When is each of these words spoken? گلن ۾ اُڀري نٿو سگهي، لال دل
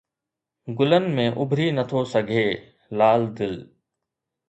گلن 0.77 1.05
۾ 1.19 1.25
اُڀري 1.39 1.67
نٿو 1.77 1.99
سگهي، 2.13 2.47
لال 2.97 3.21
دل 3.37 3.53